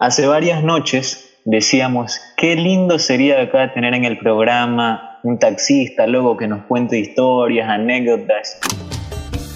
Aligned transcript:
Hace 0.00 0.26
varias 0.26 0.64
noches 0.64 1.28
decíamos, 1.44 2.22
qué 2.38 2.56
lindo 2.56 2.98
sería 2.98 3.42
acá 3.42 3.74
tener 3.74 3.92
en 3.92 4.06
el 4.06 4.16
programa 4.16 5.20
un 5.22 5.38
taxista, 5.38 6.06
luego 6.06 6.38
que 6.38 6.48
nos 6.48 6.64
cuente 6.64 6.98
historias, 6.98 7.68
anécdotas. 7.68 8.58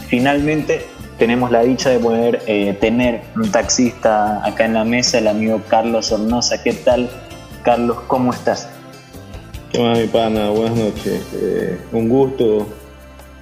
Finalmente 0.06 0.82
tenemos 1.18 1.50
la 1.50 1.62
dicha 1.62 1.88
de 1.88 1.98
poder 1.98 2.42
eh, 2.46 2.76
tener 2.78 3.22
un 3.36 3.50
taxista 3.50 4.46
acá 4.46 4.66
en 4.66 4.74
la 4.74 4.84
mesa, 4.84 5.16
el 5.16 5.28
amigo 5.28 5.62
Carlos 5.66 6.12
Hornosa. 6.12 6.62
¿Qué 6.62 6.74
tal, 6.74 7.08
Carlos? 7.62 8.00
¿Cómo 8.06 8.30
estás? 8.30 8.68
¿Qué 9.72 9.78
más, 9.78 9.98
mi 9.98 10.08
pana? 10.08 10.50
Buenas 10.50 10.76
noches. 10.76 11.26
Eh, 11.40 11.78
un 11.92 12.06
gusto 12.06 12.68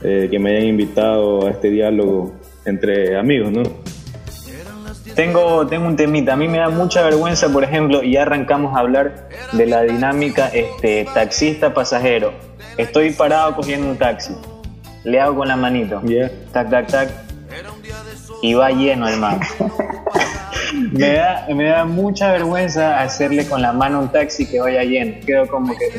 eh, 0.05 0.29
que 0.31 0.39
me 0.39 0.51
hayan 0.51 0.69
invitado 0.69 1.49
a 1.49 1.51
este 1.51 1.69
diálogo 1.69 2.33
entre 2.65 3.19
amigos, 3.19 3.51
¿no? 3.51 3.82
Tengo, 5.15 5.67
tengo 5.67 5.87
un 5.87 5.97
temita. 5.97 6.33
A 6.33 6.37
mí 6.37 6.49
me 6.49 6.59
da 6.59 6.69
mucha 6.69 7.03
vergüenza, 7.03 7.49
por 7.49 7.65
ejemplo, 7.65 8.03
y 8.03 8.13
ya 8.13 8.23
arrancamos 8.23 8.77
a 8.77 8.81
hablar 8.81 9.29
de 9.53 9.67
la 9.67 9.83
dinámica 9.83 10.49
este, 10.49 11.07
taxista-pasajero. 11.13 12.33
Estoy 12.79 13.11
parado 13.11 13.55
cogiendo 13.57 13.89
un 13.89 13.97
taxi. 13.97 14.35
Le 15.05 15.21
hago 15.21 15.37
con 15.37 15.49
la 15.49 15.57
manito. 15.57 16.01
Tac, 16.53 16.71
tac, 16.71 16.87
tac. 16.87 17.09
Y 18.41 18.55
va 18.55 18.71
lleno 18.71 19.09
el 19.09 19.19
man. 19.19 19.41
me, 20.93 21.13
da, 21.13 21.47
me 21.55 21.65
da 21.65 21.85
mucha 21.85 22.33
vergüenza 22.33 23.01
hacerle 23.01 23.47
con 23.47 23.61
la 23.61 23.73
mano 23.73 24.01
un 24.01 24.09
taxi 24.09 24.47
que 24.47 24.61
vaya 24.61 24.83
lleno. 24.83 25.15
Quedo 25.27 25.47
como 25.47 25.75
que, 25.77 25.91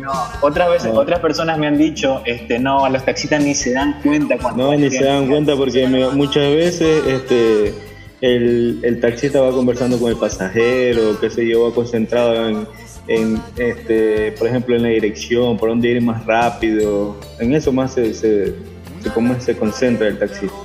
no. 0.00 0.12
Otras 0.42 0.68
veces, 0.70 0.92
otras 0.94 1.20
personas 1.20 1.58
me 1.58 1.66
han 1.66 1.78
dicho, 1.78 2.22
este, 2.26 2.58
no, 2.58 2.88
los 2.88 3.04
taxistas 3.04 3.42
ni 3.42 3.54
se 3.54 3.72
dan 3.72 4.00
cuenta 4.02 4.36
cuando. 4.36 4.70
No, 4.70 4.76
ni 4.76 4.90
se 4.90 5.04
dan 5.04 5.26
cuenta 5.26 5.56
porque 5.56 5.86
muchas 5.86 6.44
veces, 6.54 7.06
este 7.06 7.89
el, 8.20 8.80
el, 8.82 9.00
taxista 9.00 9.40
va 9.40 9.50
conversando 9.50 9.98
con 9.98 10.10
el 10.10 10.16
pasajero, 10.16 11.18
qué 11.20 11.30
sé 11.30 11.46
yo, 11.46 11.72
concentrado 11.72 12.48
en, 12.48 12.66
en, 13.08 13.40
este, 13.56 14.32
por 14.32 14.48
ejemplo, 14.48 14.76
en 14.76 14.82
la 14.82 14.88
dirección, 14.90 15.56
por 15.56 15.70
dónde 15.70 15.88
ir 15.88 16.02
más 16.02 16.24
rápido. 16.26 17.16
En 17.38 17.54
eso 17.54 17.72
más 17.72 17.94
se, 17.94 18.12
se, 18.12 18.54
se, 19.02 19.40
se 19.40 19.56
concentra 19.56 20.08
el 20.08 20.18
taxista. 20.18 20.56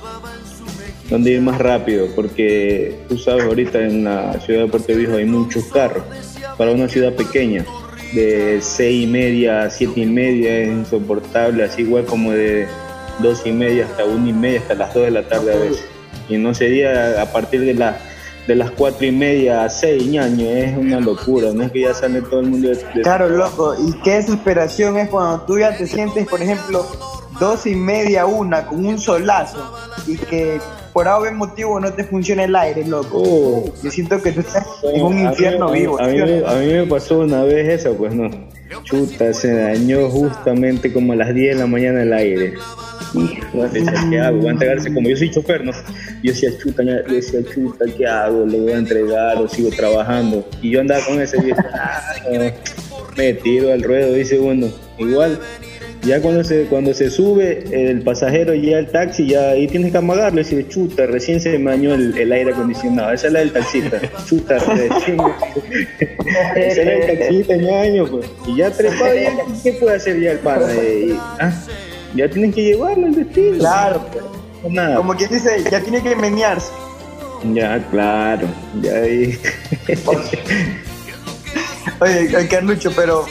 Dónde 1.08 1.30
ir 1.32 1.40
más 1.40 1.58
rápido, 1.58 2.08
porque 2.14 2.96
tú 3.08 3.16
sabes, 3.16 3.44
ahorita 3.44 3.80
en 3.80 4.04
la 4.04 4.38
ciudad 4.40 4.62
de 4.62 4.68
Puerto 4.68 4.94
Viejo 4.94 5.16
hay 5.16 5.24
muchos 5.24 5.64
carros. 5.66 6.04
Para 6.58 6.72
una 6.72 6.88
ciudad 6.88 7.14
pequeña, 7.14 7.64
de 8.12 8.58
seis 8.60 9.04
y 9.04 9.06
media 9.06 9.62
a 9.62 9.70
siete 9.70 10.00
y 10.00 10.06
media 10.06 10.58
es 10.58 10.68
insoportable, 10.68 11.64
así 11.64 11.82
igual 11.82 12.04
como 12.04 12.32
de 12.32 12.66
dos 13.20 13.46
y 13.46 13.52
media 13.52 13.86
hasta 13.86 14.04
una 14.04 14.28
y 14.28 14.32
media, 14.32 14.60
hasta 14.60 14.74
las 14.74 14.92
dos 14.94 15.04
de 15.04 15.10
la 15.10 15.28
tarde 15.28 15.54
a 15.54 15.56
veces 15.58 15.95
y 16.28 16.36
no 16.36 16.54
sería 16.54 17.22
a 17.22 17.26
partir 17.26 17.60
de, 17.60 17.74
la, 17.74 17.98
de 18.46 18.54
las 18.54 18.70
cuatro 18.70 19.06
y 19.06 19.12
media 19.12 19.64
a 19.64 19.68
seis 19.68 20.02
años, 20.18 20.48
es 20.48 20.76
una 20.76 21.00
locura, 21.00 21.52
no 21.52 21.62
es 21.64 21.72
que 21.72 21.82
ya 21.82 21.94
sale 21.94 22.22
todo 22.22 22.40
el 22.40 22.48
mundo 22.48 22.68
de, 22.68 22.78
Claro, 23.02 23.28
loco, 23.28 23.74
y 23.78 23.92
qué 24.02 24.16
desesperación 24.16 24.96
es 24.98 25.08
cuando 25.08 25.42
tú 25.42 25.58
ya 25.58 25.76
te 25.76 25.86
sientes, 25.86 26.26
por 26.26 26.42
ejemplo, 26.42 26.86
dos 27.38 27.66
y 27.66 27.74
media, 27.74 28.26
una, 28.26 28.66
con 28.66 28.84
un 28.84 28.98
solazo, 28.98 29.74
y 30.06 30.16
que 30.16 30.60
por 30.96 31.06
algún 31.08 31.36
motivo 31.36 31.78
no 31.78 31.92
te 31.92 32.04
funciona 32.04 32.44
el 32.44 32.56
aire, 32.56 32.82
loco. 32.86 33.22
Oh. 33.22 33.64
Yo 33.82 33.90
siento 33.90 34.20
que 34.22 34.32
tú 34.32 34.40
estás 34.40 34.66
en 34.82 35.04
un 35.04 35.18
infierno 35.18 35.70
vivo. 35.70 36.00
A 36.00 36.06
mí, 36.06 36.18
a 36.18 36.54
mí, 36.54 36.66
me 36.72 36.86
pasó 36.86 37.18
una 37.18 37.42
vez 37.42 37.80
eso, 37.80 37.94
pues 37.94 38.14
no. 38.14 38.30
Chuta, 38.82 39.34
se 39.34 39.54
dañó 39.54 40.08
justamente 40.08 40.90
como 40.92 41.12
a 41.12 41.16
las 41.16 41.34
10 41.34 41.54
de 41.56 41.60
la 41.60 41.66
mañana 41.66 42.02
el 42.02 42.14
aire. 42.14 42.54
¿Qué 44.10 44.20
hago? 44.20 44.38
Voy 44.38 44.48
a 44.48 44.50
entregarse 44.52 44.92
como 44.92 45.08
yo 45.08 45.16
soy 45.16 45.30
chofer, 45.30 45.64
¿no? 45.64 45.72
Yo 46.22 46.32
decía, 46.32 46.50
chuta, 46.58 46.82
yo 46.82 47.14
decía, 47.14 47.40
chuta, 47.52 47.84
¿qué 47.96 48.06
hago? 48.06 48.46
Le 48.46 48.60
voy 48.60 48.72
a 48.72 48.78
entregar 48.78 49.38
o 49.38 49.48
sigo 49.48 49.70
trabajando. 49.70 50.48
Y 50.62 50.70
yo 50.70 50.80
andaba 50.80 51.04
con 51.04 51.20
ese 51.20 51.38
y 51.38 51.46
decía, 51.46 51.70
ah, 51.74 52.14
me 53.16 53.34
tiro 53.34 53.72
al 53.72 53.82
ruedo, 53.82 54.12
dice 54.14 54.38
uno. 54.38 54.68
Igual, 54.98 55.38
ya 56.02 56.20
cuando 56.20 56.44
se, 56.44 56.64
cuando 56.66 56.94
se 56.94 57.10
sube 57.10 57.64
el 57.72 58.02
pasajero 58.02 58.54
ya 58.54 58.78
el 58.78 58.86
taxi, 58.86 59.26
ya 59.26 59.50
ahí 59.50 59.66
tienes 59.66 59.90
que 59.90 59.98
amagarlo 59.98 60.40
y 60.40 60.44
decir, 60.44 60.68
chuta, 60.68 61.06
recién 61.06 61.40
se 61.40 61.58
me 61.58 61.70
dañó 61.70 61.94
el, 61.94 62.32
aire 62.32 62.52
acondicionado. 62.52 63.12
Esa 63.12 63.26
es 63.26 63.32
la 63.32 63.38
del 63.40 63.52
taxista. 63.52 64.00
Chuta, 64.26 64.58
recién. 64.58 65.18
Esa 66.54 66.80
es 66.80 66.86
la 66.86 66.92
del 66.92 67.18
taxista, 67.18 67.54
pues. 68.10 68.26
Y 68.46 68.56
ya 68.56 68.70
trepado, 68.70 69.14
¿qué 69.62 69.72
puede 69.72 69.96
hacer 69.96 70.20
ya 70.20 70.32
el 70.32 70.38
pana? 70.38 70.66
¿ah? 71.40 71.52
Ya 72.16 72.28
tienen 72.28 72.52
que 72.52 72.62
llevarlo 72.62 73.06
al 73.06 73.14
destino. 73.14 73.58
Claro, 73.58 74.06
pues. 74.12 74.24
Nada. 74.72 74.96
Como 74.96 75.14
quien 75.14 75.30
dice, 75.30 75.62
ya 75.70 75.80
tiene 75.80 76.02
que 76.02 76.16
menearse. 76.16 76.72
Ya, 77.52 77.78
claro, 77.90 78.48
ya 78.80 78.92
ahí. 78.92 79.38
Oye, 82.00 82.48
Carlucho, 82.48 82.90
pero, 82.96 83.24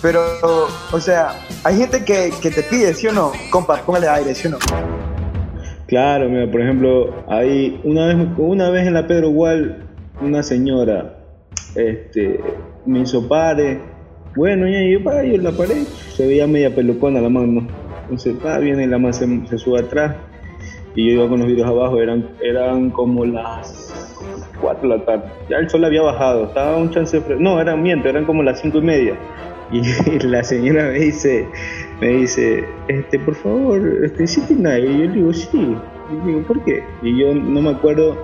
pero, 0.00 0.20
o 0.90 1.00
sea, 1.00 1.38
hay 1.62 1.76
gente 1.76 2.04
que, 2.04 2.32
que 2.40 2.50
te 2.50 2.62
pide, 2.62 2.92
¿sí 2.94 3.06
o 3.06 3.12
no? 3.12 3.32
Compa, 3.50 3.76
póngale 3.82 4.08
aire, 4.08 4.34
¿sí 4.34 4.48
o 4.48 4.52
no? 4.52 4.58
Claro, 5.86 6.28
mira, 6.28 6.50
por 6.50 6.60
ejemplo, 6.60 7.24
hay 7.28 7.80
una 7.84 8.06
vez, 8.06 8.16
una 8.38 8.70
vez 8.70 8.86
en 8.86 8.94
la 8.94 9.06
Pedro 9.06 9.30
Gual, 9.30 9.86
una 10.20 10.42
señora 10.42 11.18
este, 11.74 12.40
me 12.86 13.00
hizo 13.00 13.28
pare. 13.28 13.80
Bueno, 14.34 14.66
y 14.66 14.92
yo, 14.92 15.00
yo 15.00 15.38
la 15.38 15.52
paré, 15.52 15.84
se 16.16 16.26
veía 16.26 16.46
media 16.46 16.74
pelucona 16.74 17.20
la 17.20 17.28
mano 17.28 17.68
entonces, 18.02 18.36
va, 18.44 18.58
viene 18.58 18.86
la 18.86 18.98
más 18.98 19.16
se, 19.16 19.58
sube 19.58 19.80
atrás 19.80 20.16
y 20.94 21.06
yo 21.08 21.20
iba 21.20 21.28
con 21.28 21.38
los 21.40 21.48
vidrios 21.48 21.68
abajo, 21.68 22.00
eran, 22.00 22.28
eran 22.42 22.90
como 22.90 23.24
las 23.24 23.94
4 24.60 24.88
de 24.88 24.98
la 24.98 25.04
tarde. 25.04 25.24
Ya 25.48 25.58
el 25.58 25.70
sol 25.70 25.84
había 25.84 26.02
bajado, 26.02 26.44
estaba 26.44 26.76
un 26.76 26.90
chance 26.90 27.18
de 27.18 27.36
No, 27.36 27.60
eran 27.60 27.82
miento, 27.82 28.08
eran 28.08 28.24
como 28.24 28.42
las 28.42 28.60
5 28.60 28.78
y 28.78 28.82
media. 28.82 29.16
Y 29.70 30.18
la 30.26 30.44
señora 30.44 30.84
me 30.84 30.98
dice, 30.98 31.48
me 32.00 32.08
dice, 32.08 32.64
este, 32.88 33.18
por 33.18 33.34
favor, 33.34 33.80
este, 34.04 34.26
¿sí 34.26 34.42
tiene 34.46 34.70
aire? 34.70 34.90
Y 34.90 34.98
yo 34.98 35.04
le 35.06 35.12
digo, 35.12 35.32
sí. 35.32 35.76
Y 36.10 36.26
digo, 36.26 36.42
¿por 36.42 36.62
qué? 36.64 36.84
Y 37.02 37.18
yo 37.18 37.34
no 37.34 37.62
me 37.62 37.70
acuerdo 37.70 38.18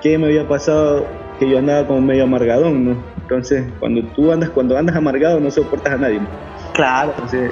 qué 0.00 0.16
me 0.16 0.26
había 0.26 0.46
pasado, 0.46 1.04
que 1.38 1.48
yo 1.48 1.58
andaba 1.58 1.86
como 1.86 2.00
medio 2.00 2.24
amargadón, 2.24 2.84
¿no? 2.84 2.96
Entonces, 3.22 3.64
cuando 3.80 4.04
tú 4.14 4.30
andas, 4.30 4.50
cuando 4.50 4.76
andas 4.76 4.94
amargado 4.94 5.40
no 5.40 5.50
soportas 5.50 5.94
a 5.94 5.96
nadie. 5.96 6.20
Claro. 6.76 7.12
Entonces, 7.14 7.50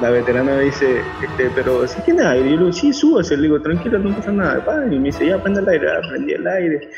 la 0.00 0.10
veterana 0.10 0.56
me 0.56 0.62
dice, 0.62 1.00
este, 1.22 1.48
pero 1.54 1.86
¿sí 1.86 2.00
tiene 2.04 2.24
aire? 2.24 2.48
Y 2.48 2.50
yo 2.50 2.56
le 2.56 2.62
digo, 2.64 2.72
sí, 2.72 2.92
súbase. 2.92 3.36
Le 3.36 3.44
digo, 3.44 3.62
tranquilo, 3.62 4.00
no 4.00 4.14
pasa 4.16 4.32
nada. 4.32 4.86
Y 4.90 4.98
me 4.98 5.06
dice, 5.06 5.28
ya, 5.28 5.40
prende 5.40 5.60
el 5.60 5.68
aire. 5.68 5.86
Ah, 5.90 6.00
prendí 6.08 6.32
el 6.32 6.46
aire. 6.46 6.88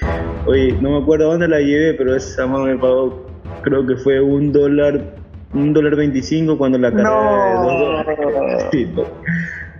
Oye, 0.46 0.72
no 0.80 0.92
me 0.92 1.02
acuerdo 1.02 1.30
dónde 1.30 1.48
la 1.48 1.60
llevé, 1.60 1.92
pero 1.92 2.16
esa 2.16 2.46
mamá 2.46 2.64
me 2.64 2.78
pagó, 2.78 3.26
creo 3.60 3.86
que 3.86 3.96
fue 3.96 4.22
un 4.22 4.52
dólar, 4.52 5.02
un 5.52 5.74
dólar 5.74 5.96
veinticinco 5.96 6.56
cuando 6.56 6.78
la 6.78 6.90
carrera 6.90 7.10
no. 7.10 7.44
de 7.44 7.54
dos 7.54 7.80
dólares. 7.80 8.64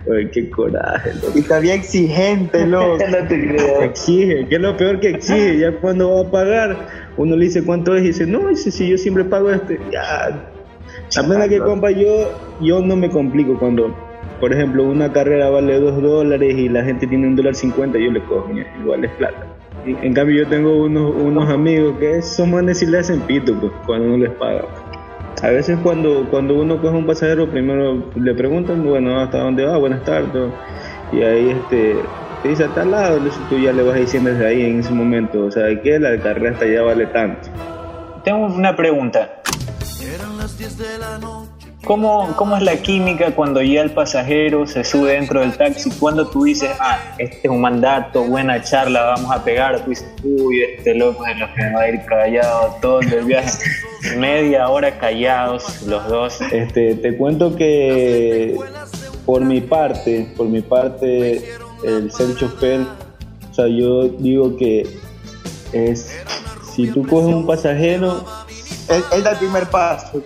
Oye, 0.09 0.29
qué 0.29 0.49
coraje, 0.49 1.13
loco. 1.15 1.37
Y 1.37 1.41
todavía 1.41 1.73
exigente, 1.73 2.65
loco. 2.67 2.97
no 3.09 3.27
te 3.27 3.47
creo. 3.47 3.81
Exige, 3.81 4.47
que 4.47 4.55
es 4.55 4.61
lo 4.61 4.77
peor 4.77 4.99
que 4.99 5.09
exige. 5.09 5.57
Ya 5.57 5.71
cuando 5.73 6.13
va 6.13 6.27
a 6.27 6.31
pagar, 6.31 6.77
uno 7.17 7.35
le 7.35 7.45
dice 7.45 7.63
cuánto 7.63 7.95
es 7.95 8.03
y 8.03 8.07
dice, 8.07 8.25
no, 8.25 8.47
dice, 8.47 8.71
si 8.71 8.87
yo 8.87 8.97
siempre 8.97 9.25
pago 9.25 9.51
este. 9.51 9.79
Ya, 9.91 10.49
Apenas 11.15 11.47
que 11.47 11.59
compa, 11.59 11.91
yo, 11.91 12.31
yo 12.59 12.81
no 12.81 12.95
me 12.95 13.09
complico 13.09 13.57
cuando, 13.57 13.93
por 14.39 14.53
ejemplo, 14.53 14.83
una 14.83 15.11
carrera 15.11 15.49
vale 15.49 15.79
dos 15.79 16.01
dólares 16.01 16.55
y 16.57 16.69
la 16.69 16.83
gente 16.83 17.07
tiene 17.07 17.27
un 17.27 17.35
dólar 17.35 17.55
cincuenta, 17.55 17.97
yo 17.97 18.11
le 18.11 18.21
cojo, 18.23 18.49
igual 18.81 19.05
es 19.05 19.11
plata. 19.11 19.47
en 19.85 20.13
cambio 20.13 20.43
yo 20.43 20.49
tengo 20.49 20.83
unos, 20.83 21.15
unos 21.15 21.49
amigos 21.49 21.97
que 21.99 22.21
son 22.21 22.51
manes 22.51 22.81
y 22.81 22.87
le 22.87 22.99
hacen 22.99 23.21
pito 23.21 23.53
pues, 23.59 23.71
cuando 23.85 24.09
no 24.09 24.17
les 24.17 24.31
paga. 24.31 24.65
A 25.43 25.49
veces 25.49 25.77
cuando, 25.83 26.27
cuando 26.31 26.55
uno 26.55 26.81
coge 26.81 26.97
un 26.97 27.05
pasajero, 27.05 27.47
primero 27.47 28.11
le 28.15 28.33
preguntan, 28.33 28.83
bueno, 28.83 29.19
¿hasta 29.19 29.37
dónde 29.37 29.65
va? 29.65 29.77
Buenas 29.77 30.03
tardes. 30.03 30.51
Y 31.11 31.21
ahí 31.21 31.51
este, 31.51 31.95
te 32.41 32.49
dice 32.49 32.63
a 32.63 32.69
tal 32.69 32.91
lado, 32.91 33.17
entonces 33.17 33.41
tú 33.47 33.59
ya 33.59 33.71
le 33.71 33.83
vas 33.83 33.95
diciendo 33.95 34.31
desde 34.31 34.47
ahí 34.47 34.65
en 34.65 34.79
ese 34.79 34.91
momento, 34.91 35.45
o 35.45 35.51
sea, 35.51 35.67
que 35.81 35.99
la 35.99 36.17
carrera 36.17 36.51
hasta 36.51 36.65
allá 36.65 36.81
vale 36.81 37.05
tanto. 37.07 37.49
Tengo 38.23 38.47
una 38.47 38.75
pregunta. 38.75 39.36
¿Cómo, 41.83 42.35
¿Cómo 42.35 42.57
es 42.57 42.63
la 42.63 42.75
química 42.75 43.31
cuando 43.31 43.61
ya 43.61 43.81
el 43.81 43.91
pasajero 43.91 44.67
se 44.67 44.83
sube 44.83 45.13
dentro 45.13 45.39
del 45.39 45.55
taxi? 45.55 45.89
Cuando 45.91 46.27
tú 46.27 46.43
dices, 46.43 46.71
ah, 46.81 46.99
este 47.17 47.39
es 47.43 47.49
un 47.49 47.61
mandato, 47.61 48.23
buena 48.23 48.61
charla, 48.61 49.03
vamos 49.03 49.31
a 49.31 49.43
pegar, 49.43 49.83
tú 49.85 49.91
dices, 49.91 50.07
uy, 50.23 50.63
este 50.63 50.95
loco 50.95 51.25
es 51.25 51.37
lo 51.37 51.53
que 51.53 51.71
va 51.71 51.81
a 51.81 51.89
ir 51.89 52.03
callado 52.05 52.75
todo 52.81 52.99
el 52.99 53.23
viaje. 53.23 53.57
Media 54.17 54.67
hora 54.69 54.97
callados 54.97 55.83
los 55.83 56.05
dos. 56.09 56.41
Este, 56.51 56.95
te 56.95 57.15
cuento 57.15 57.55
que 57.55 58.57
por 59.25 59.45
mi 59.45 59.61
parte, 59.61 60.27
por 60.35 60.47
mi 60.47 60.61
parte, 60.61 61.53
el 61.83 62.11
ser 62.11 62.35
chofer, 62.35 62.81
o 63.49 63.53
sea, 63.53 63.67
yo 63.67 64.09
digo 64.09 64.57
que 64.57 64.99
es, 65.71 66.17
si 66.73 66.87
tú 66.87 67.05
coges 67.07 67.33
un 67.33 67.45
pasajero, 67.45 68.25
es, 68.89 69.03
el 69.11 69.37
primer 69.37 69.69
paso. 69.69 70.21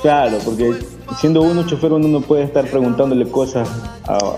Claro, 0.00 0.38
porque 0.44 0.74
siendo 1.18 1.42
uno 1.42 1.66
chofer 1.66 1.92
uno 1.92 2.08
no 2.08 2.20
puede 2.20 2.44
estar 2.44 2.66
preguntándole 2.66 3.28
cosas 3.30 3.68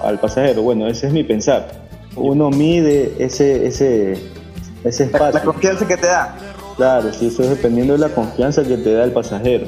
al 0.02 0.18
pasajero. 0.18 0.62
Bueno, 0.62 0.86
ese 0.88 1.06
es 1.06 1.12
mi 1.12 1.24
pensar. 1.24 1.82
Uno 2.16 2.50
mide 2.50 3.14
ese, 3.18 3.66
ese, 3.66 4.18
ese 4.84 5.04
espacio. 5.04 5.32
La 5.32 5.44
confianza 5.44 5.86
que 5.86 5.96
te 5.96 6.06
da. 6.06 6.36
Claro, 6.76 7.12
sí, 7.12 7.26
eso 7.26 7.42
es 7.42 7.50
dependiendo 7.50 7.92
de 7.92 8.00
la 8.00 8.08
confianza 8.08 8.64
que 8.64 8.76
te 8.76 8.92
da 8.92 9.04
el 9.04 9.12
pasajero. 9.12 9.66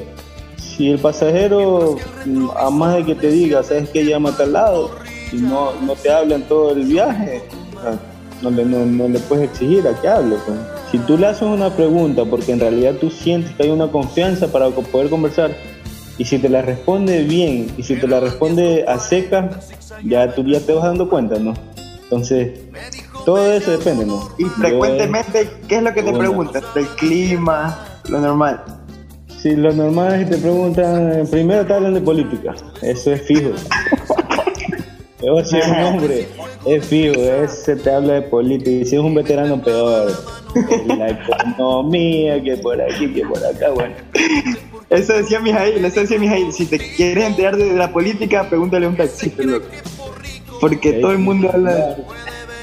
Si 0.57 0.91
el 0.91 0.99
pasajero, 0.99 1.97
mm, 2.25 2.49
a 2.57 2.69
más 2.69 2.95
de 2.95 3.05
que 3.05 3.15
te 3.15 3.29
diga, 3.29 3.63
sabes 3.63 3.89
que 3.89 4.05
llama 4.05 4.29
a 4.29 4.37
tal 4.37 4.53
lado, 4.53 4.91
y 5.31 5.37
no, 5.37 5.73
no 5.81 5.95
te 5.95 6.11
habla 6.11 6.35
en 6.35 6.43
todo 6.43 6.71
el 6.71 6.83
viaje, 6.83 7.43
no 8.41 8.49
le, 8.49 8.65
no, 8.65 9.07
le 9.07 9.19
puedes 9.19 9.49
exigir 9.49 9.87
a 9.87 9.93
que 10.01 10.07
hable. 10.07 10.35
Pues. 10.45 10.57
Si 10.95 11.01
tú 11.01 11.17
le 11.17 11.27
haces 11.27 11.41
una 11.41 11.71
pregunta 11.71 12.23
porque 12.23 12.53
en 12.53 12.61
realidad 12.61 12.93
tú 13.01 13.11
sientes 13.11 13.51
que 13.51 13.63
hay 13.63 13.69
una 13.69 13.91
confianza 13.91 14.47
para 14.47 14.69
poder 14.69 15.09
conversar, 15.09 15.53
y 16.17 16.23
si 16.23 16.39
te 16.39 16.47
la 16.47 16.61
responde 16.61 17.23
bien 17.23 17.67
y 17.75 17.83
si 17.83 17.97
te 17.97 18.07
la 18.07 18.21
responde 18.21 18.85
a 18.87 18.97
seca, 18.97 19.59
ya 20.05 20.33
tú 20.33 20.45
ya 20.45 20.61
te 20.61 20.71
vas 20.71 20.85
dando 20.85 21.09
cuenta, 21.09 21.37
¿no? 21.37 21.53
Entonces, 22.03 22.61
todo 23.25 23.51
eso 23.51 23.71
depende, 23.71 24.05
¿no? 24.05 24.29
Y 24.37 24.45
frecuentemente, 24.45 25.49
¿qué 25.67 25.75
es 25.75 25.83
lo 25.83 25.93
que 25.93 26.01
te 26.01 26.13
preguntan? 26.13 26.63
¿El 26.73 26.87
clima? 26.87 27.77
Lo 28.07 28.21
normal. 28.21 28.63
Sí, 29.37 29.53
lo 29.53 29.73
normal 29.73 30.13
es 30.13 30.29
que 30.29 30.35
te 30.37 30.41
preguntan, 30.41 31.27
primero 31.29 31.65
te 31.65 31.73
hablan 31.73 31.95
de 31.95 31.99
política, 31.99 32.55
eso 32.81 33.11
es 33.11 33.21
fijo. 33.23 33.49
Yo 35.21 35.39
es 35.39 35.51
un 35.51 35.83
hombre, 35.83 36.29
es 36.65 36.85
fijo, 36.85 37.19
se 37.49 37.75
te 37.75 37.93
habla 37.93 38.13
de 38.13 38.21
política, 38.21 38.71
y 38.71 38.85
si 38.85 38.95
es 38.95 39.01
un 39.01 39.13
veterano 39.13 39.61
peor, 39.61 40.13
la 40.85 41.09
economía, 41.09 42.41
que 42.41 42.57
por 42.57 42.81
aquí, 42.81 43.13
que 43.13 43.25
por 43.25 43.37
acá, 43.45 43.69
bueno. 43.71 43.95
Eso 44.89 45.13
decía 45.13 45.39
Mijail, 45.39 45.83
eso 45.83 45.99
decía 45.99 46.19
Mijail. 46.19 46.53
Si 46.53 46.65
te 46.65 46.77
quieres 46.77 47.25
enterar 47.25 47.57
de 47.57 47.73
la 47.73 47.91
política, 47.91 48.47
pregúntale 48.47 48.85
a 48.85 48.89
un 48.89 48.97
taxista, 48.97 49.43
Porque 50.61 50.93
todo 50.93 51.11
el 51.11 51.19
mundo 51.19 51.49
habla. 51.51 51.97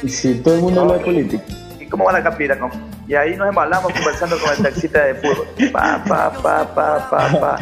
Si 0.06 0.34
todo 0.36 0.54
el 0.54 0.60
mundo 0.60 0.82
habla 0.82 0.94
de 0.94 1.04
política. 1.04 1.44
¿Y 1.80 1.86
cómo 1.86 2.04
va 2.04 2.12
la 2.12 2.22
capira? 2.22 2.58
Y 3.08 3.14
ahí 3.14 3.36
nos 3.36 3.48
embalamos 3.48 3.92
conversando 3.92 4.38
con 4.38 4.52
el 4.52 4.62
taxista 4.62 5.04
de 5.04 5.14
fútbol. 5.16 5.46
Pa, 5.72 6.02
pa, 6.06 6.32
pa, 6.32 6.74
pa, 6.74 7.10
pa, 7.10 7.40
pa. 7.40 7.58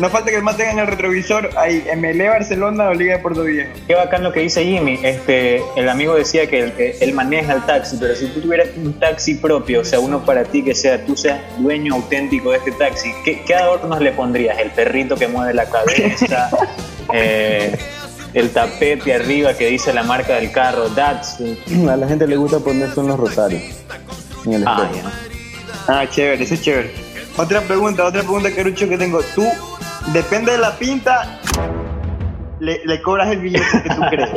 No 0.00 0.08
falta 0.08 0.30
que 0.30 0.36
el 0.36 0.42
más 0.42 0.56
tenga 0.56 0.72
en 0.72 0.78
el 0.78 0.86
retrovisor 0.86 1.50
ahí, 1.58 1.84
MLE 1.94 2.30
Barcelona 2.30 2.88
o 2.88 2.94
Liga 2.94 3.16
de 3.16 3.22
Puerto 3.22 3.42
Viejo. 3.42 3.70
Qué 3.86 3.94
bacán 3.94 4.22
lo 4.22 4.32
que 4.32 4.40
dice 4.40 4.64
Jimmy. 4.64 4.98
Este, 5.02 5.62
el 5.76 5.90
amigo 5.90 6.14
decía 6.14 6.48
que 6.48 6.96
él, 7.00 7.12
maneja 7.12 7.52
el 7.52 7.66
taxi, 7.66 7.98
pero 8.00 8.14
si 8.14 8.28
tú 8.28 8.40
tuvieras 8.40 8.68
un 8.76 8.98
taxi 8.98 9.34
propio, 9.34 9.82
o 9.82 9.84
sea, 9.84 10.00
uno 10.00 10.24
para 10.24 10.44
ti 10.44 10.64
que 10.64 10.74
sea, 10.74 11.04
tú 11.04 11.14
seas 11.18 11.38
dueño 11.58 11.96
auténtico 11.96 12.50
de 12.52 12.56
este 12.56 12.72
taxi, 12.72 13.12
¿qué, 13.26 13.42
qué 13.46 13.54
adornos 13.54 14.00
le 14.00 14.12
pondrías? 14.12 14.58
¿El 14.58 14.70
perrito 14.70 15.16
que 15.16 15.28
mueve 15.28 15.52
la 15.52 15.66
cabeza? 15.66 16.48
eh, 17.12 17.76
el 18.32 18.50
tapete 18.52 19.12
arriba 19.12 19.52
que 19.52 19.66
dice 19.66 19.92
la 19.92 20.02
marca 20.02 20.36
del 20.36 20.50
carro, 20.50 20.88
Datsun. 20.88 21.58
A 21.90 21.96
la 21.96 22.08
gente 22.08 22.26
le 22.26 22.36
gusta 22.36 22.58
ponerse 22.58 23.02
los 23.02 23.20
rosarios. 23.20 23.62
ah, 24.64 24.90
ah, 25.88 26.06
chévere, 26.08 26.42
eso 26.42 26.54
es 26.54 26.62
chévere. 26.62 26.90
Otra 27.36 27.60
pregunta, 27.60 28.04
otra 28.04 28.22
pregunta, 28.22 28.50
Carucho, 28.50 28.88
que 28.88 28.96
tengo. 28.96 29.20
¿Tú, 29.34 29.44
depende 30.12 30.52
de 30.52 30.58
la 30.58 30.76
pinta, 30.76 31.40
le, 32.60 32.80
le 32.84 33.02
cobras 33.02 33.30
el 33.30 33.40
billete 33.40 33.82
que 33.82 33.88
tú 33.88 34.02
crees? 34.10 34.30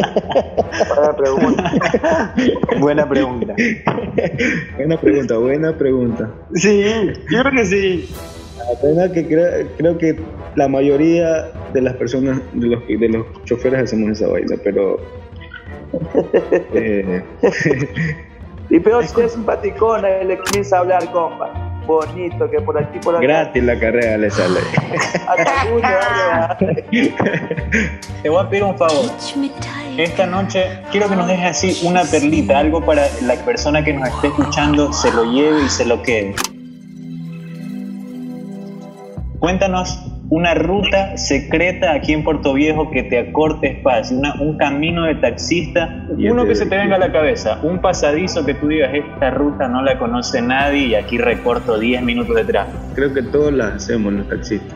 buena 0.95 1.15
pregunta. 1.15 1.73
buena 2.79 3.09
pregunta. 3.09 3.55
buena 4.77 4.97
pregunta, 4.97 5.37
buena 5.37 5.77
pregunta. 5.77 6.29
Sí, 6.55 6.83
yo 7.29 7.41
creo 7.41 7.51
que 7.51 7.65
sí. 7.65 8.09
La 8.81 9.11
que 9.11 9.27
creo, 9.27 9.97
que 9.97 10.19
la 10.55 10.67
mayoría 10.67 11.51
de 11.73 11.81
las 11.81 11.95
personas, 11.95 12.39
de 12.53 12.67
los, 12.67 12.87
de 12.87 13.09
los 13.09 13.25
choferes 13.43 13.83
hacemos 13.83 14.11
esa 14.11 14.27
vaina, 14.27 14.55
pero... 14.63 14.99
Eh, 16.73 17.23
y 18.69 18.79
peor 18.79 19.05
si 19.05 19.21
es 19.21 19.33
simpaticona 19.33 20.21
y 20.21 20.27
le 20.27 20.37
comienza 20.39 20.77
a 20.77 20.79
hablar, 20.79 21.11
compa. 21.11 21.62
Bonito, 21.85 22.49
que 22.49 22.61
por 22.61 22.77
aquí, 22.77 22.99
por 22.99 23.15
acá. 23.15 23.23
Gratis 23.23 23.63
la 23.63 23.77
carrera 23.79 24.17
le 24.17 24.29
sale. 24.29 24.59
Te 28.21 28.29
voy 28.29 28.39
a 28.41 28.49
pedir 28.49 28.63
un 28.63 28.77
favor. 28.77 29.11
Esta 29.97 30.25
noche 30.25 30.79
quiero 30.91 31.09
que 31.09 31.15
nos 31.15 31.27
dejes 31.27 31.45
así 31.45 31.81
una 31.85 32.03
perlita, 32.03 32.59
algo 32.59 32.81
para 32.81 33.07
la 33.21 33.35
persona 33.35 33.83
que 33.83 33.93
nos 33.93 34.07
esté 34.07 34.27
escuchando 34.27 34.93
se 34.93 35.11
lo 35.11 35.25
lleve 35.31 35.63
y 35.63 35.69
se 35.69 35.85
lo 35.85 36.01
quede. 36.01 36.33
Cuéntanos 39.39 39.99
una 40.33 40.55
ruta 40.55 41.15
secreta 41.15 41.93
aquí 41.93 42.11
en 42.11 42.23
Puerto 42.23 42.55
Viejo 42.55 42.89
que 42.89 43.03
te 43.03 43.19
acorte 43.19 43.67
espacio, 43.67 44.17
un 44.39 44.57
camino 44.57 45.03
de 45.03 45.13
taxista, 45.13 46.07
uno 46.09 46.43
que 46.47 46.55
se 46.55 46.65
te 46.65 46.75
venga 46.75 46.95
a 46.95 46.99
la 46.99 47.11
cabeza, 47.11 47.59
un 47.61 47.79
pasadizo 47.79 48.43
que 48.43 48.55
tú 48.55 48.67
digas, 48.67 48.91
esta 48.95 49.29
ruta 49.29 49.67
no 49.67 49.83
la 49.83 49.99
conoce 49.99 50.41
nadie 50.41 50.87
y 50.87 50.95
aquí 50.95 51.19
recorto 51.19 51.77
10 51.77 52.01
minutos 52.01 52.35
de 52.35 52.45
tráfico. 52.45 52.79
Creo 52.95 53.13
que 53.13 53.21
todos 53.21 53.53
la 53.53 53.75
hacemos 53.75 54.11
los 54.11 54.27
taxistas. 54.27 54.75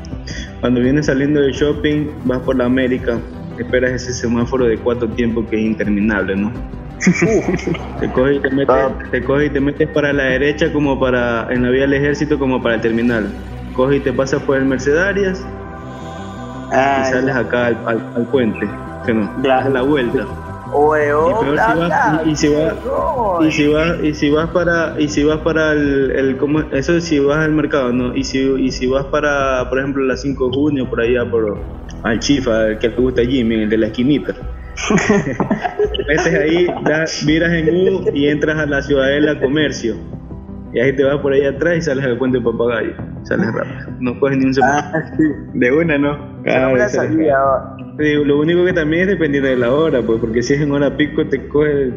Cuando 0.59 0.79
vienes 0.79 1.07
saliendo 1.07 1.41
del 1.41 1.53
shopping, 1.53 2.05
vas 2.25 2.39
por 2.41 2.55
la 2.55 2.65
América, 2.65 3.17
esperas 3.57 3.93
ese 3.93 4.13
semáforo 4.13 4.65
de 4.65 4.77
cuatro 4.77 5.09
tiempos 5.09 5.47
que 5.49 5.55
es 5.55 5.63
interminable, 5.63 6.35
¿no? 6.35 6.51
te, 7.99 8.11
coges 8.11 8.37
y 8.37 8.39
te, 8.41 8.49
metes, 8.51 8.75
te 9.09 9.23
coges 9.23 9.47
y 9.47 9.53
te 9.53 9.59
metes 9.59 9.89
para 9.89 10.13
la 10.13 10.25
derecha 10.25 10.71
como 10.71 10.99
para 10.99 11.47
en 11.51 11.63
la 11.63 11.71
vía 11.71 11.81
del 11.81 11.93
ejército 11.93 12.37
como 12.37 12.61
para 12.61 12.75
el 12.75 12.81
terminal 12.81 13.31
coges 13.77 13.97
y 13.97 13.99
te 14.01 14.11
pasas 14.11 14.41
por 14.41 14.57
el 14.57 14.65
Mercedarias 14.65 15.45
y 16.69 17.11
sales 17.11 17.35
acá 17.35 17.67
al, 17.67 18.27
puente, 18.29 18.67
que 19.05 19.13
no, 19.13 19.31
das 19.41 19.71
la 19.71 19.83
vuelta. 19.83 20.25
y, 22.25 22.35
si 22.35 22.49
vas, 22.49 22.73
y, 23.39 23.51
si 23.51 23.67
vas, 23.69 24.03
y 24.03 24.13
si 24.13 24.29
vas 24.29 24.49
para 24.49 24.99
y 24.99 25.07
si 25.07 25.23
vas 25.23 25.37
para 25.37 25.71
el, 25.71 26.11
el 26.11 26.37
como, 26.37 26.59
eso 26.73 26.99
si 26.99 27.19
vas 27.19 27.37
al 27.37 27.53
mercado 27.53 27.93
no 27.93 28.13
y 28.13 28.25
si 28.25 28.39
y 28.39 28.69
si 28.71 28.85
vas 28.85 29.05
para 29.05 29.69
por 29.69 29.79
ejemplo 29.79 30.03
la 30.03 30.17
5 30.17 30.49
de 30.49 30.53
junio 30.53 30.89
por 30.89 30.99
allá 30.99 31.23
por 31.23 31.57
al 32.03 32.19
Chifa 32.19 32.67
el 32.67 32.79
que 32.79 32.89
te 32.89 33.01
gusta 33.01 33.21
Jimmy 33.23 33.63
el 33.63 33.69
de 33.69 33.77
la 33.77 33.87
esquinita. 33.87 34.33
Metes 36.07 36.33
ahí 36.33 36.67
miras 37.25 37.51
en 37.53 37.69
U 37.69 38.05
y 38.13 38.27
entras 38.27 38.57
a 38.57 38.65
la 38.65 38.81
ciudadela 38.81 39.39
comercio. 39.39 39.95
Y 40.73 40.79
ahí 40.79 40.95
te 40.95 41.03
vas 41.03 41.17
por 41.17 41.33
ahí 41.33 41.45
atrás 41.45 41.77
y 41.77 41.81
sales 41.81 42.05
al 42.05 42.17
puente 42.17 42.37
de 42.37 42.43
papagayo. 42.43 42.93
Sales 43.27 43.53
rápido. 43.53 43.91
No 43.99 44.19
coges 44.19 44.37
ni 44.37 44.45
un 44.45 44.53
segundo. 44.53 44.77
Ah, 44.77 45.11
sí. 45.17 45.23
De 45.53 45.71
una, 45.71 45.97
¿no? 45.97 46.41
Claro, 46.43 46.75
lo 48.25 48.39
único 48.39 48.63
que 48.63 48.73
también 48.73 49.03
es 49.03 49.07
dependiendo 49.09 49.49
de 49.49 49.57
la 49.57 49.73
hora, 49.73 50.01
pues, 50.01 50.19
porque 50.21 50.41
si 50.41 50.53
es 50.53 50.61
en 50.61 50.71
hora 50.71 50.95
pico 50.95 51.27
te 51.27 51.47
coge 51.49 51.91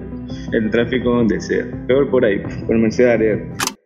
el, 0.52 0.70
tráfico 0.70 1.10
donde 1.10 1.40
sea. 1.40 1.64
Peor 1.86 2.10
por 2.10 2.24
ahí, 2.24 2.42
por 2.66 2.76
Mercedes. 2.76 3.42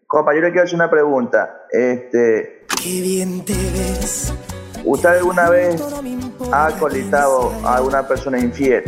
Compa, 0.07 0.35
yo 0.35 0.41
le 0.41 0.51
quiero 0.53 0.65
hacer 0.65 0.77
una 0.77 0.91
pregunta. 0.91 1.67
Este. 1.71 2.65
Qué 2.83 3.01
bien 3.03 3.45
te 3.45 3.53
ves. 3.53 4.33
¿Usted 4.85 5.09
alguna 5.09 5.51
vez 5.51 5.83
ha 6.53 6.71
colitado 6.79 7.53
a 7.65 7.77
alguna 7.77 8.07
persona 8.07 8.39
infiel? 8.39 8.85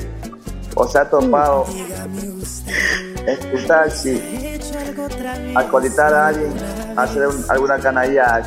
¿O 0.75 0.87
se 0.87 0.99
ha 0.99 1.09
topado 1.09 1.64
en 3.26 3.50
tu 3.50 3.66
taxi 3.66 4.21
acolitar 5.54 6.12
a 6.12 6.28
alguien, 6.28 6.52
hacer 6.97 7.23
alguna 7.49 7.79
canalla 7.79 8.43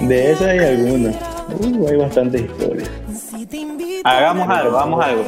De 0.00 0.32
esas 0.32 0.48
hay 0.48 0.58
algunas. 0.58 1.16
Uh, 1.48 1.88
hay 1.88 1.96
bastantes 1.96 2.42
historias. 2.42 2.90
Hagamos 4.04 4.48
algo, 4.48 4.76
hagamos 4.76 5.04
algo. 5.04 5.24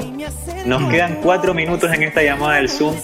Nos 0.67 0.91
quedan 0.91 1.21
cuatro 1.23 1.55
minutos 1.55 1.93
en 1.93 2.03
esta 2.03 2.23
llamada 2.23 2.57
del 2.57 2.69
Zoom. 2.69 2.95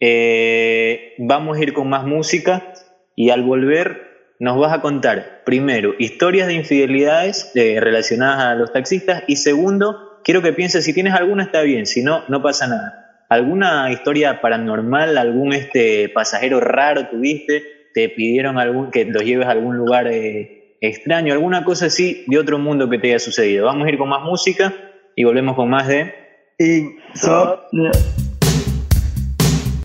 Eh, 0.00 1.14
vamos 1.18 1.58
a 1.58 1.62
ir 1.62 1.74
con 1.74 1.88
más 1.88 2.04
música 2.04 2.72
y 3.14 3.30
al 3.30 3.42
volver 3.42 4.12
nos 4.40 4.58
vas 4.58 4.72
a 4.72 4.80
contar, 4.80 5.42
primero, 5.44 5.94
historias 5.98 6.48
de 6.48 6.54
infidelidades 6.54 7.52
eh, 7.54 7.78
relacionadas 7.80 8.40
a 8.40 8.54
los 8.54 8.72
taxistas 8.72 9.22
y 9.28 9.36
segundo, 9.36 10.18
quiero 10.24 10.42
que 10.42 10.52
pienses, 10.52 10.84
si 10.84 10.92
tienes 10.92 11.14
alguna 11.14 11.44
está 11.44 11.60
bien, 11.62 11.86
si 11.86 12.02
no, 12.02 12.24
no 12.28 12.42
pasa 12.42 12.66
nada. 12.66 13.01
¿Alguna 13.32 13.90
historia 13.90 14.42
paranormal, 14.42 15.16
algún 15.16 15.54
este 15.54 16.10
pasajero 16.10 16.60
raro 16.60 17.08
tuviste? 17.08 17.62
¿Te 17.94 18.10
pidieron 18.10 18.58
algún, 18.58 18.90
que 18.90 19.06
los 19.06 19.22
lleves 19.22 19.46
a 19.46 19.52
algún 19.52 19.78
lugar 19.78 20.06
eh, 20.06 20.76
extraño? 20.82 21.32
¿Alguna 21.32 21.64
cosa 21.64 21.86
así 21.86 22.24
de 22.26 22.38
otro 22.38 22.58
mundo 22.58 22.90
que 22.90 22.98
te 22.98 23.08
haya 23.08 23.18
sucedido? 23.18 23.64
Vamos 23.64 23.86
a 23.86 23.88
ir 23.88 23.96
con 23.96 24.10
más 24.10 24.22
música 24.22 24.74
y 25.16 25.24
volvemos 25.24 25.56
con 25.56 25.70
más 25.70 25.88
de... 25.88 26.12
Y... 26.58 26.96